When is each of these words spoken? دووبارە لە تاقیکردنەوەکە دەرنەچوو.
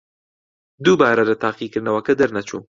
دووبارە 0.83 1.23
لە 1.29 1.35
تاقیکردنەوەکە 1.43 2.13
دەرنەچوو. 2.19 2.61